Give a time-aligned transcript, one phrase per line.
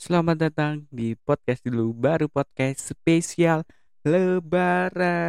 [0.00, 3.68] Selamat datang di podcast dulu baru podcast spesial
[4.00, 5.20] Lebaran.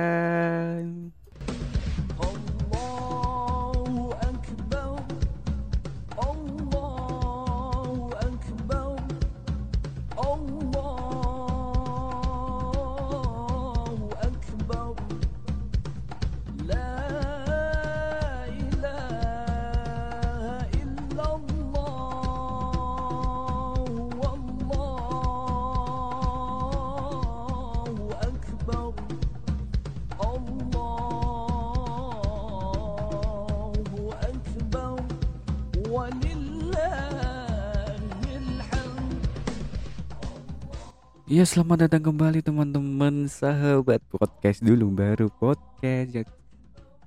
[41.31, 46.11] Ya selamat datang kembali teman-teman sahabat podcast dulu baru podcast.
[46.11, 46.27] Yang,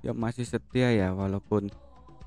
[0.01, 1.69] yang masih setia ya walaupun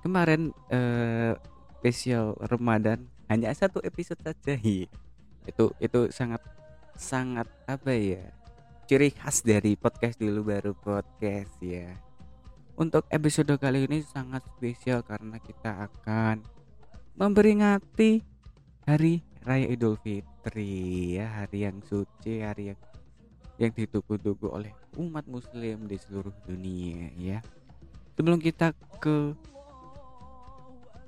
[0.06, 1.34] kemarin eh,
[1.74, 4.54] spesial Ramadan hanya satu episode saja.
[4.54, 4.86] Hi.
[5.42, 6.38] itu itu sangat
[6.94, 8.30] sangat apa ya
[8.86, 11.98] ciri khas dari podcast dulu baru podcast ya.
[12.78, 16.46] Untuk episode kali ini sangat spesial karena kita akan
[17.18, 18.22] memperingati
[18.86, 21.24] hari raya Idul Fitri ya.
[21.40, 22.80] Hari yang suci hari yang
[23.56, 27.40] yang ditunggu-tunggu oleh umat muslim di seluruh dunia ya.
[28.14, 29.32] Sebelum kita ke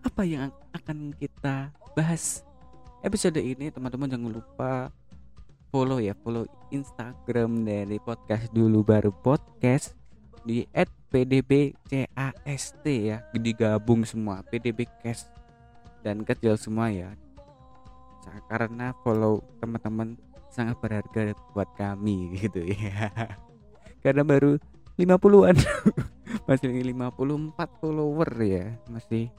[0.01, 2.41] apa yang akan kita bahas
[3.05, 4.89] episode ini teman-teman jangan lupa
[5.69, 6.17] follow ya.
[6.25, 9.93] Follow Instagram dari podcast dulu baru podcast
[10.49, 10.65] di
[11.13, 13.21] @pdbcast ya.
[13.37, 15.29] Digabung semua pdbcast
[16.01, 17.13] dan kecil semua ya
[18.51, 20.19] karena follow teman-teman
[20.51, 23.09] sangat berharga buat kami gitu ya.
[24.03, 24.59] Karena baru
[24.99, 25.57] 50-an
[26.49, 28.67] masih 54 follower ya.
[28.91, 29.31] Masih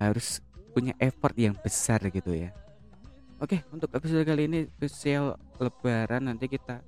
[0.00, 0.40] harus
[0.72, 2.50] punya effort yang besar gitu ya.
[3.38, 6.82] Oke untuk episode kali ini spesial lebaran nanti kita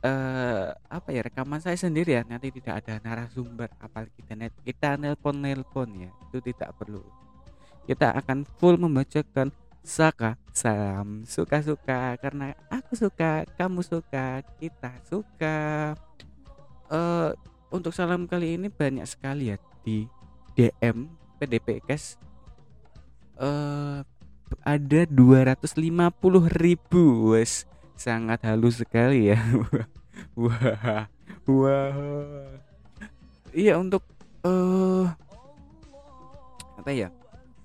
[0.00, 2.22] eh apa ya rekaman saya sendiri ya.
[2.26, 6.10] Nanti tidak ada narasumber apalagi kita net kita nelpon nelpon ya.
[6.30, 7.02] Itu tidak perlu
[7.90, 9.50] kita akan full membacakan
[9.82, 11.24] Saka salam.
[11.26, 15.58] Suka-suka karena aku suka kamu suka kita suka.
[16.86, 17.30] Eh
[17.72, 20.06] untuk salam kali ini banyak sekali ya di
[20.54, 21.10] DM
[21.42, 22.14] PDP Cash.
[23.40, 24.04] Eh
[24.62, 25.74] ada 250
[26.60, 27.64] ribu wes.
[27.96, 29.40] Sangat halus sekali ya.
[30.38, 31.08] Wah
[31.48, 31.96] wah.
[33.50, 34.04] Iya untuk
[34.44, 35.08] eh
[36.78, 37.08] apa ya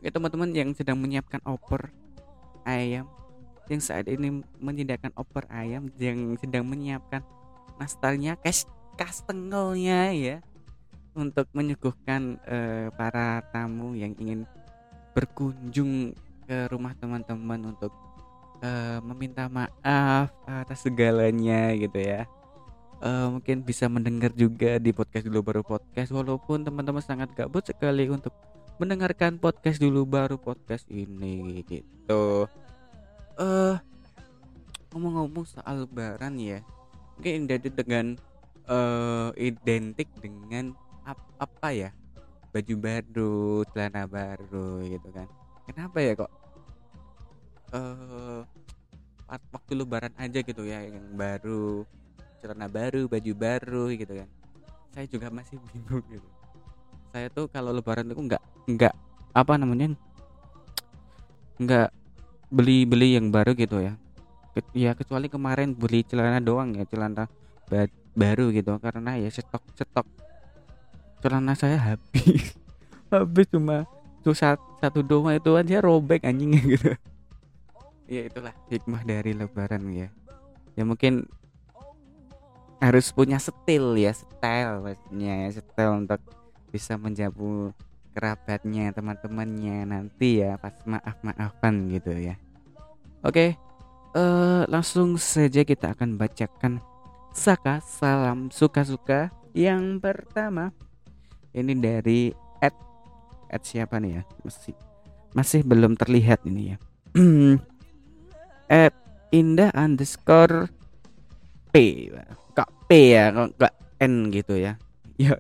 [0.06, 1.90] ya teman-teman yang sedang menyiapkan opor
[2.62, 3.10] ayam
[3.66, 7.26] yang saat ini menyediakan opor ayam yang sedang menyiapkan
[7.82, 10.38] nastarnya cash kastengelnya ya
[11.18, 14.46] untuk menyuguhkan eh, para tamu yang ingin
[15.18, 16.14] berkunjung
[16.46, 17.90] ke rumah teman-teman untuk
[18.62, 22.30] eh, meminta maaf atas segalanya gitu ya.
[23.02, 28.08] Eh, mungkin bisa mendengar juga di podcast dulu baru podcast walaupun teman-teman sangat gabut sekali
[28.12, 28.36] untuk
[28.76, 32.48] mendengarkan podcast dulu baru podcast ini gitu.
[33.40, 33.76] Eh
[34.92, 36.64] ngomong-ngomong soal lebaran ya
[37.16, 38.06] mungkin jadi dengan
[38.68, 41.90] eh identik dengan ap- apa ya
[42.52, 43.36] baju baru
[43.72, 45.28] celana baru gitu kan.
[45.68, 46.32] Kenapa ya kok
[47.76, 48.40] eh
[49.28, 51.88] wak- waktu lebaran aja gitu ya yang baru
[52.44, 54.30] celana baru baju baru gitu kan.
[54.96, 56.28] Saya juga masih bingung gitu
[57.16, 58.44] saya tuh kalau lebaran tuh nggak
[58.76, 58.92] nggak
[59.32, 59.96] apa namanya
[61.56, 61.88] nggak
[62.52, 63.96] beli beli yang baru gitu ya.
[64.76, 67.32] Ya kecuali kemarin beli celana doang ya celana
[67.72, 68.76] ba- baru gitu.
[68.84, 70.04] Karena ya stok stok
[71.24, 72.52] celana saya habis.
[73.16, 73.88] Habis cuma
[74.26, 76.92] tuh satu, doang itu aja robek anjingnya gitu.
[78.12, 80.12] Ya itulah hikmah dari lebaran ya.
[80.76, 81.24] Ya mungkin
[82.84, 86.20] harus punya setil ya style maksudnya ya setil untuk
[86.76, 87.72] bisa menjamu
[88.12, 92.36] kerabatnya teman-temannya nanti ya pas maaf maafan gitu ya.
[93.24, 93.56] Oke
[94.16, 96.80] eh langsung saja kita akan bacakan
[97.36, 100.72] saka salam suka-suka yang pertama.
[101.52, 102.32] Ini dari
[102.64, 102.76] at
[103.52, 104.22] at siapa nih ya?
[104.44, 104.76] Masih
[105.36, 106.78] masih belum terlihat ini ya.
[108.72, 108.96] At
[109.32, 110.68] indah underscore
[111.72, 112.08] p.
[112.56, 114.76] Kok p ya kok n gitu ya.
[115.16, 115.40] Ya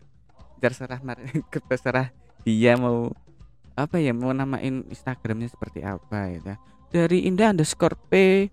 [0.59, 0.99] terserah
[1.69, 2.07] terserah
[2.45, 3.11] dia mau
[3.75, 6.55] apa ya mau namain instagramnya seperti apa ya
[6.95, 8.47] dari indah underscore p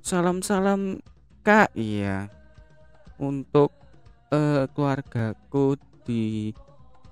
[0.00, 0.96] salam salam
[1.44, 1.72] kak.
[1.76, 2.32] Iya.
[3.20, 3.72] Untuk
[4.32, 5.76] eh, keluargaku
[6.08, 6.56] di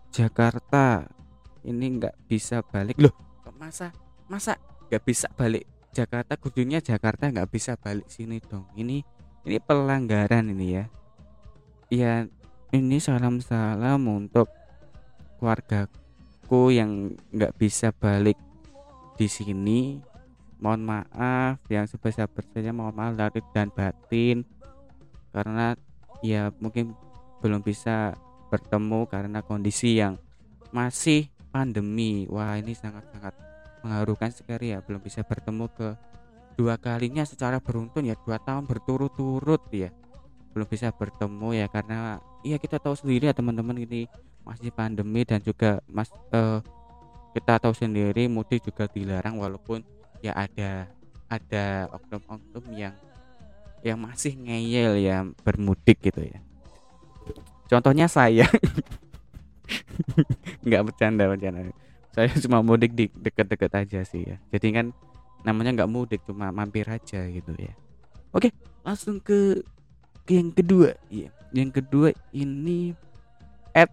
[0.09, 1.05] Jakarta
[1.69, 2.97] ini nggak bisa balik.
[2.97, 3.13] Loh
[3.59, 3.91] masa
[4.31, 4.57] masa
[4.89, 5.69] nggak bisa balik?
[5.93, 8.65] Jakarta kudunya Jakarta nggak bisa balik sini dong.
[8.73, 9.05] Ini
[9.45, 10.85] ini pelanggaran ini ya.
[11.89, 12.13] Ya
[12.69, 14.53] ini salam-salam untuk
[15.41, 18.37] keluargaku yang nggak bisa balik
[19.17, 19.97] di sini.
[20.59, 24.45] Mohon maaf yang sebesar-besarnya mohon maaf lahir dan batin.
[25.33, 25.73] Karena
[26.21, 26.93] ya mungkin
[27.41, 28.19] belum bisa
[28.51, 30.21] bertemu karena kondisi yang
[30.75, 32.29] masih pandemi.
[32.29, 33.33] Wah ini sangat-sangat
[33.81, 35.89] mengharukan sekali ya belum bisa bertemu ke
[36.59, 39.89] dua kalinya secara beruntun ya dua tahun berturut-turut ya.
[40.53, 44.07] Belum bisa bertemu ya karena ya kita tahu sendiri ya teman-teman ini
[44.47, 46.61] masih pandemi dan juga mas eh,
[47.35, 49.85] kita tahu sendiri mudik juga dilarang walaupun
[50.25, 50.89] ya ada
[51.29, 52.95] ada oknum-oknum yang
[53.85, 56.41] yang masih ngeyel ya bermudik gitu ya.
[57.69, 58.49] Contohnya saya.
[60.67, 61.69] Nggak bercanda bercanda.
[62.11, 64.37] Saya cuma mudik di deket-deket aja sih ya.
[64.51, 64.87] Jadi kan
[65.47, 67.71] namanya nggak mudik cuma mampir aja gitu ya.
[68.35, 68.51] Oke
[68.83, 69.63] langsung ke,
[70.27, 70.99] ke yang kedua.
[71.13, 72.93] Ya yang kedua ini
[73.73, 73.89] at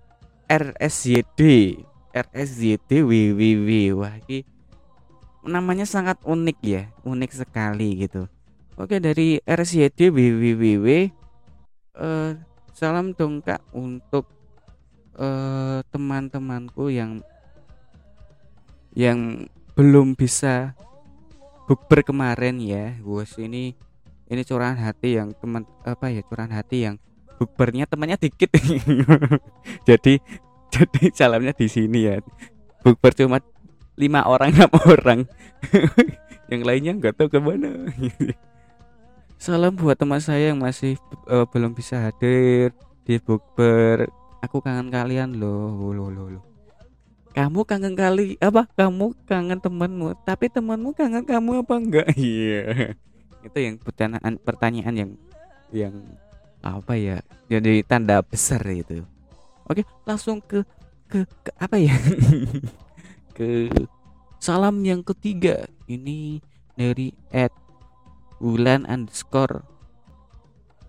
[0.47, 1.39] RSYD
[2.11, 3.69] RSYD WWW
[3.99, 4.47] wah ini
[5.45, 8.25] namanya sangat unik ya unik sekali gitu.
[8.75, 10.87] Oke dari RSYD WWW
[11.95, 12.31] eh,
[12.75, 14.27] salam dong kak untuk
[15.15, 17.23] eh, teman-temanku yang
[18.95, 20.75] yang belum bisa
[21.67, 22.95] bukber kemarin ya.
[22.99, 23.75] Bos ini
[24.25, 26.95] ini curahan hati yang teman apa ya curahan hati yang
[27.35, 28.51] bukbernya temannya dikit.
[29.89, 30.19] Jadi
[30.75, 32.19] jadi salamnya di sini ya.
[32.83, 33.39] Bukber cuma
[33.95, 35.19] lima orang enam orang.
[36.51, 37.71] Yang lainnya nggak tahu ke mana.
[39.45, 40.95] Salam buat teman saya yang masih
[41.27, 42.71] eh, belum bisa hadir
[43.03, 44.07] di bukber.
[44.39, 46.43] Aku kangen kalian loh loh loh loh.
[47.35, 48.63] Kamu kangen kali apa?
[48.79, 52.07] Kamu kangen temanmu tapi temanmu kangen kamu apa enggak?
[52.15, 52.95] Iya.
[53.43, 55.11] Itu yang pertanyaan pertanyaan yang
[55.75, 55.95] yang
[56.65, 59.05] apa ya jadi tanda besar itu
[59.69, 60.65] oke langsung ke
[61.09, 61.95] ke, ke apa ya?
[63.37, 63.69] Ke
[64.41, 65.69] salam yang ketiga.
[65.85, 66.41] Ini
[66.73, 67.53] dari at
[68.41, 69.61] bulan underscore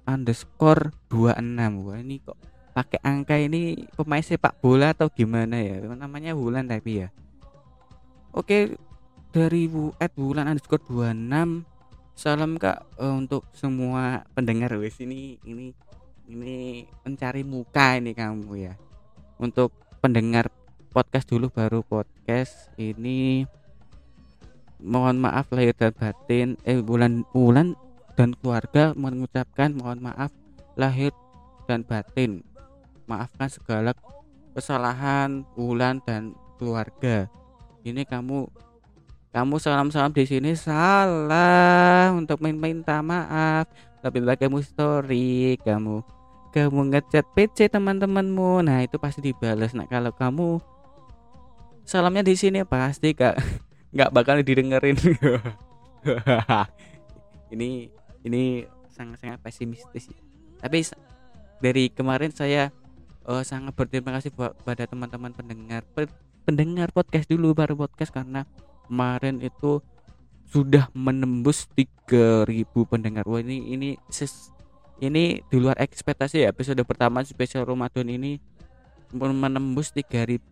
[0.07, 2.39] underscore 26 wah ini kok
[2.71, 5.83] pakai angka ini pemain sepak bola atau gimana ya?
[5.85, 7.09] Namanya bulan tapi ya.
[8.33, 8.73] Oke
[9.35, 9.69] dari
[10.01, 11.67] at bulan underscore 26
[12.17, 12.81] salam kak.
[12.97, 15.77] Eh, untuk semua pendengar wes ini ini
[16.27, 18.75] ini mencari muka ini kamu ya.
[19.37, 20.49] Untuk pendengar
[20.97, 23.45] podcast dulu baru podcast ini
[24.81, 27.77] mohon maaf lahir dan batin eh bulan bulan
[28.17, 30.33] dan keluarga mengucapkan mohon maaf
[30.73, 31.13] lahir
[31.69, 32.41] dan batin.
[33.05, 33.93] Maafkan segala
[34.57, 37.29] kesalahan Wulan dan keluarga.
[37.85, 38.49] Ini kamu
[39.37, 43.69] kamu salam-salam di sini salah untuk minta maaf.
[44.01, 46.01] Lebih baik kamu story, kamu
[46.57, 48.65] kamu ngechat PC teman-temanmu.
[48.65, 49.77] Nah, itu pasti dibalas.
[49.77, 50.57] Nah, kalau kamu
[51.85, 53.37] salamnya di sini pasti gak
[53.93, 54.97] nggak bakal didengerin.
[57.53, 57.93] ini
[58.25, 60.09] ini sangat-sangat pesimistis.
[60.65, 60.81] Tapi
[61.61, 62.73] dari kemarin saya
[63.29, 65.85] uh, sangat berterima kasih buat pada teman-teman pendengar
[66.49, 68.49] pendengar podcast dulu baru podcast karena
[68.87, 69.83] kemarin itu
[70.47, 72.47] sudah menembus 3000
[72.87, 73.27] pendengar.
[73.27, 74.55] Wah ini ini ses,
[75.03, 76.55] ini di luar ekspektasi ya.
[76.55, 78.39] Episode pertama spesial Ramadan ini
[79.13, 80.47] menembus 3121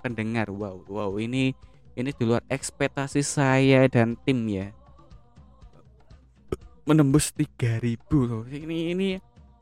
[0.00, 0.48] pendengar.
[0.48, 1.52] Wow, wow ini
[1.98, 4.70] ini di luar ekspektasi saya dan tim ya
[6.88, 9.08] menembus 3000 loh ini ini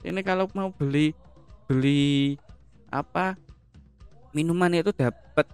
[0.06, 1.10] ini kalau mau beli
[1.66, 2.38] beli
[2.86, 3.34] apa
[4.36, 5.48] minuman itu dapat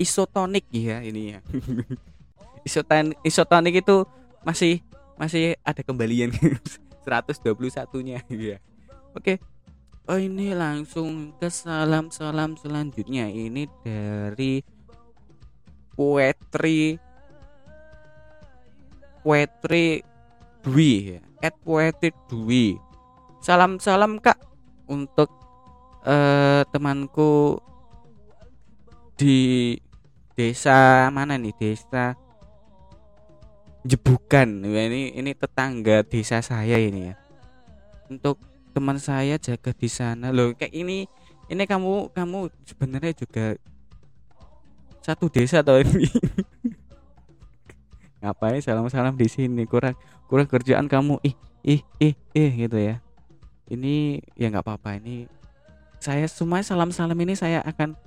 [0.00, 1.40] isotonik ya ini ya
[2.66, 4.08] isotan isotonik itu
[4.40, 4.82] masih
[5.20, 6.34] masih ada kembalian.
[7.02, 8.58] 121 nya ya
[9.14, 9.38] oke.
[10.10, 13.30] Oh ini langsung ke salam salam selanjutnya.
[13.30, 14.62] Ini dari
[15.94, 16.98] poetry
[19.22, 20.02] poetry
[20.62, 22.78] Dwi at poetic Dwi.
[23.42, 24.38] Salam salam kak
[24.86, 25.30] untuk
[26.06, 27.58] uh, temanku
[29.22, 29.38] di
[30.34, 31.54] desa mana nih?
[31.54, 32.18] Desa
[33.82, 37.14] Jebukan ini ini tetangga desa saya ini ya.
[38.06, 38.38] Untuk
[38.70, 40.30] teman saya jaga di sana.
[40.30, 41.10] Loh kayak ini
[41.50, 43.58] ini kamu kamu sebenarnya juga
[45.02, 46.06] satu desa atau ini?
[48.22, 49.66] Ngapain salam-salam di sini?
[49.66, 49.98] Kurang
[50.30, 51.18] kurang kerjaan kamu.
[51.26, 51.34] Ih
[51.66, 53.02] ih ih ih gitu ya.
[53.66, 55.02] Ini ya nggak apa-apa.
[55.02, 55.26] Ini
[55.98, 57.98] saya semua salam-salam ini saya akan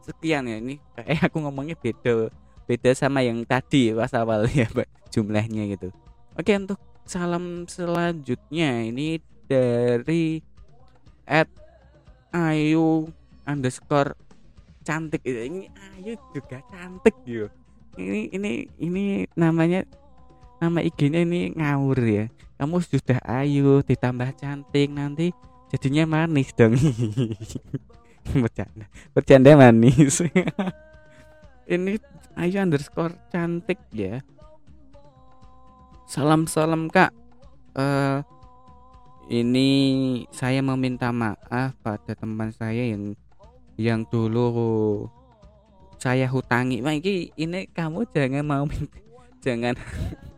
[0.06, 0.56] sekian ya.
[0.62, 2.30] Ini eh aku ngomongnya beda
[2.66, 4.66] beda sama yang tadi pas awal ya
[5.10, 5.90] jumlahnya gitu.
[6.38, 10.42] Oke untuk salam selanjutnya ini dari
[11.26, 11.50] at
[12.34, 13.10] ayu
[13.46, 14.18] underscore
[14.82, 15.22] cantik.
[15.22, 17.46] Ini ayu juga cantik yo.
[17.96, 19.86] Ini ini ini namanya
[20.60, 22.24] nama IG-nya ini ngawur ya.
[22.56, 25.32] Kamu sudah ayu ditambah cantik nanti
[25.68, 26.76] jadinya manis dong.
[28.42, 28.86] Bercanda.
[29.12, 30.24] Bercanda manis.
[31.66, 31.98] Ini
[32.38, 34.22] ayu underscore cantik ya.
[36.06, 37.10] Salam salam kak.
[37.74, 38.22] Eh
[39.26, 39.68] ini
[40.30, 43.18] saya meminta maaf pada teman saya yang
[43.74, 45.10] yang dulu
[45.98, 46.78] saya hutangi.
[46.84, 48.98] Wah, ini, ini kamu jangan mau minta,
[49.42, 49.74] jangan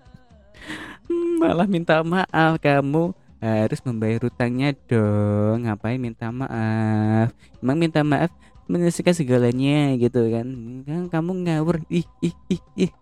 [1.38, 5.64] malah minta maaf kamu harus membayar hutangnya dong.
[5.64, 7.30] Ngapain minta maaf?
[7.62, 8.30] Emang minta maaf
[8.68, 10.46] menyelesaikan segalanya gitu kan?
[10.84, 11.80] Kan kamu ngawur.
[11.88, 12.92] Ih ih ih ih.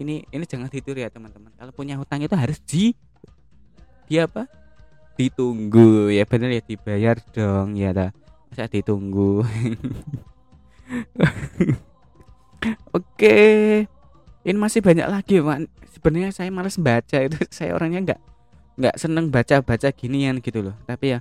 [0.00, 1.52] Ini ini jangan ditiru ya teman-teman.
[1.54, 2.96] Kalau punya hutang itu harus di
[4.08, 4.48] di apa?
[5.20, 6.08] Ditunggu.
[6.08, 7.76] Ya bener ya dibayar dong.
[7.76, 8.10] Ya dah
[8.48, 9.44] masa ditunggu?
[12.96, 13.36] Oke
[14.40, 17.36] ini masih banyak lagi man sebenarnya saya males baca itu.
[17.56, 18.20] Saya orangnya nggak
[18.80, 20.76] nggak seneng baca baca ginian gitu loh.
[20.88, 21.18] Tapi ya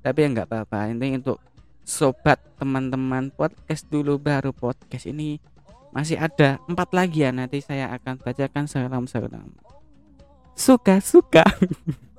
[0.00, 0.94] tapi ya nggak apa-apa.
[0.94, 1.42] Ini untuk
[1.82, 5.42] sobat teman-teman podcast dulu baru podcast ini
[5.90, 7.34] masih ada empat lagi ya.
[7.34, 9.50] Nanti saya akan bacakan salam salam
[10.54, 11.42] suka suka.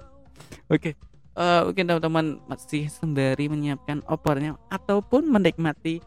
[0.74, 1.00] Oke.
[1.32, 6.04] Eh, mungkin teman-teman masih sembari menyiapkan opornya ataupun menikmati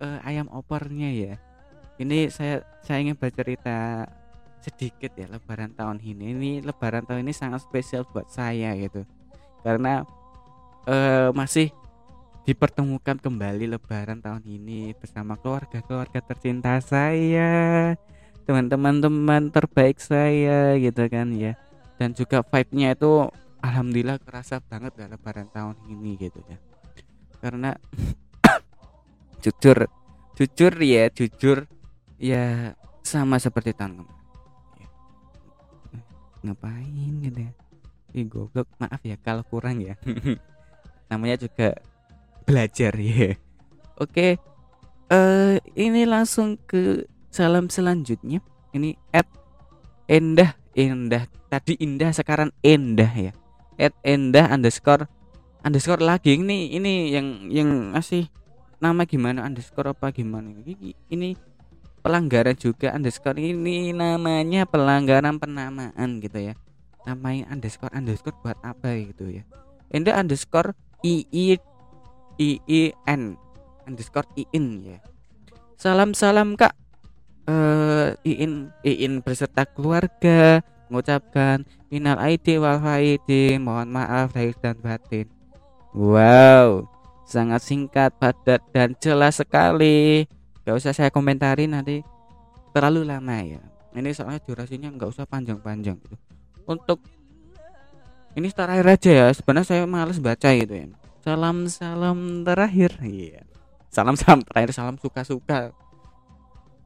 [0.00, 1.36] eh, ayam opornya ya
[1.98, 4.08] ini saya saya ingin bercerita
[4.64, 6.24] sedikit ya lebaran tahun ini.
[6.34, 9.04] Ini lebaran tahun ini sangat spesial buat saya gitu.
[9.60, 10.02] Karena
[10.88, 11.68] eh, masih
[12.44, 17.96] dipertemukan kembali lebaran tahun ini bersama keluarga-keluarga tercinta saya
[18.44, 21.56] teman-teman teman terbaik saya gitu kan ya.
[21.96, 23.28] Dan juga vibe-nya itu
[23.64, 26.58] alhamdulillah kerasa banget ya lebaran tahun ini gitu ya.
[27.40, 27.76] Karena
[29.44, 29.88] jujur
[30.34, 31.64] jujur ya jujur
[32.24, 32.72] ya
[33.04, 34.24] sama seperti tahun kemarin
[36.44, 37.52] ngapain gitu ya?
[38.14, 38.68] Ih, goblok.
[38.76, 39.96] Maaf ya kalau kurang ya.
[41.10, 41.74] Namanya juga
[42.44, 43.34] belajar ya.
[43.96, 44.36] Oke.
[45.08, 48.44] Eh ini langsung ke salam selanjutnya.
[48.76, 49.26] Ini at
[50.06, 51.26] endah endah.
[51.48, 53.32] Tadi indah sekarang endah ya.
[53.80, 55.08] At endah underscore
[55.64, 56.38] underscore lagi.
[56.38, 58.28] Ini ini yang yang ngasih
[58.78, 60.52] nama gimana underscore apa gimana?
[61.08, 61.53] Ini
[62.04, 63.40] pelanggaran juga underscore.
[63.40, 66.54] Ini namanya pelanggaran penamaan gitu ya.
[67.08, 69.42] Namanya underscore underscore buat apa gitu ya?
[69.88, 71.56] Endah underscore ii
[72.36, 73.22] iin
[73.88, 74.98] underscore iin ya.
[75.80, 76.76] Salam salam kak.
[77.48, 80.60] Eh iin iin beserta keluarga
[80.92, 85.32] mengucapkan minal aidi wal faidi mohon maaf lahir dan batin.
[85.96, 86.94] Wow
[87.24, 90.28] sangat singkat padat dan jelas sekali
[90.64, 92.00] gak usah saya komentari nanti.
[92.74, 93.62] Terlalu lama ya.
[93.94, 96.16] Ini soalnya durasinya nggak usah panjang-panjang gitu.
[96.66, 96.98] Untuk
[98.34, 99.26] ini terakhir aja ya.
[99.30, 100.90] Sebenarnya saya males baca gitu ya.
[101.22, 102.98] Salam salam terakhir.
[102.98, 103.46] Iya.
[103.94, 105.70] Salam salam terakhir salam suka suka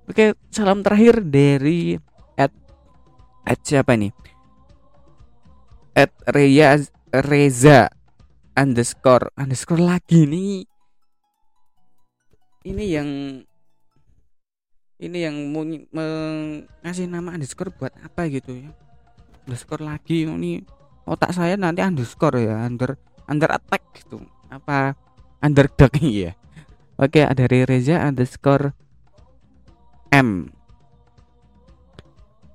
[0.08, 1.96] oke salam terakhir dari
[2.36, 2.52] at
[3.48, 4.12] at siapa nih?
[5.96, 6.84] At Reza
[7.24, 7.88] Reza
[8.52, 10.68] underscore underscore lagi nih.
[12.68, 13.08] Ini yang
[14.98, 18.70] ini yang mau nyi- meng- ngasih nama underscore buat apa gitu ya?
[19.46, 20.62] Underscore lagi ini
[21.06, 22.98] otak saya nanti underscore ya under
[23.30, 24.18] under attack gitu.
[24.50, 24.98] Apa
[25.38, 26.34] underdog ya
[26.98, 28.74] oke ada Reza underscore
[30.10, 30.50] M.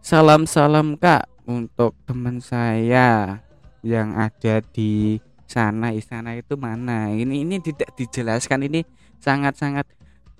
[0.04, 3.40] Salam salam kak untuk teman saya
[3.80, 7.08] yang ada di sana istana itu mana?
[7.08, 8.84] Ini ini tidak dijelaskan ini
[9.24, 9.88] sangat sangat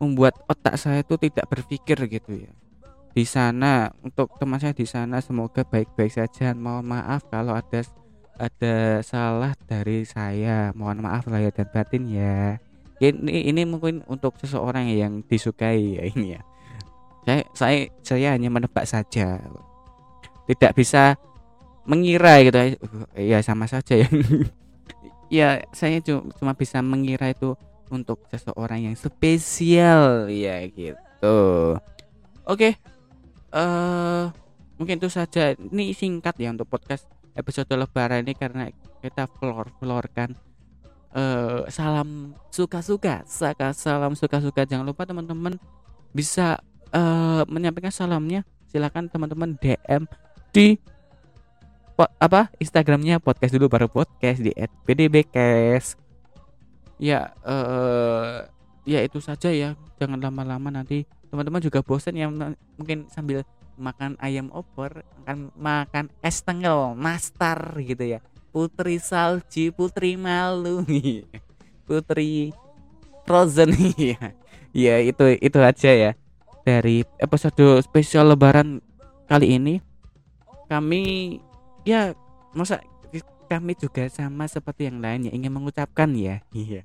[0.04, 2.52] membuat otak saya itu tidak berpikir gitu ya.
[3.14, 6.52] Di sana untuk teman saya di sana semoga baik-baik saja.
[6.52, 7.82] Mohon maaf kalau ada
[8.36, 10.74] ada salah dari saya.
[10.74, 12.58] Mohon maaf lahir dan batin ya.
[12.98, 16.42] Ini ini mungkin untuk seseorang yang disukai ya ini ya.
[17.24, 19.40] Saya saya saya hanya menebak saja.
[20.50, 21.16] Tidak bisa
[21.86, 22.58] mengira gitu.
[23.16, 24.10] Ya sama saja ya.
[25.34, 27.58] Ya saya cu- cuma bisa mengira itu
[27.94, 30.28] untuk seseorang yang spesial.
[30.28, 31.78] Ya gitu.
[32.44, 32.76] Oke.
[33.54, 34.24] Eh
[34.76, 35.54] mungkin itu saja.
[35.56, 37.08] Ini singkat ya untuk podcast
[37.38, 38.70] episode lebaran ini karena
[39.02, 40.36] kita flor florkan
[41.16, 43.24] eh, salam suka-suka.
[43.30, 44.68] Saka salam suka-suka.
[44.68, 45.56] Jangan lupa teman-teman
[46.12, 46.60] bisa
[46.92, 48.44] eh, menyampaikan salamnya.
[48.68, 50.10] Silakan teman-teman DM
[50.50, 50.82] di
[51.94, 52.50] po- apa?
[52.58, 54.50] Instagramnya podcast dulu baru podcast di
[54.86, 56.03] @pdbcast
[57.02, 58.50] ya eh
[58.84, 59.76] ya itu saja ya.
[59.98, 62.28] Jangan lama-lama nanti teman-teman juga bosan ya.
[62.78, 63.48] Mungkin sambil
[63.80, 68.20] makan ayam opor akan makan es tengel nastar gitu ya.
[68.54, 70.86] Putri salji putri malu.
[71.88, 72.54] Putri
[73.26, 73.74] frozen.
[73.98, 74.34] Ya
[74.74, 76.12] ya itu itu aja ya.
[76.64, 78.80] Dari episode spesial lebaran
[79.28, 79.76] kali ini
[80.72, 81.38] kami
[81.84, 82.16] ya
[82.56, 82.80] masa
[83.54, 86.42] kami juga sama seperti yang lainnya ingin mengucapkan ya.
[86.50, 86.82] Iya.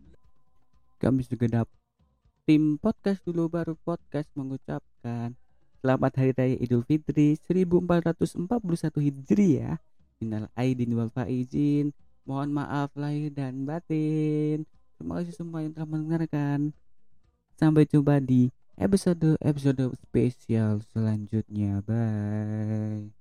[1.01, 1.77] Kami juga dapat
[2.45, 5.33] tim podcast dulu baru podcast mengucapkan
[5.81, 9.81] selamat hari raya Idul Fitri 1441 Hijriah
[10.19, 11.95] Innal aidin wal faizin.
[12.27, 14.67] Mohon maaf lahir dan batin.
[14.99, 16.75] Terima kasih semua yang telah mendengarkan.
[17.57, 21.81] Sampai jumpa di episode episode spesial selanjutnya.
[21.87, 23.18] Bye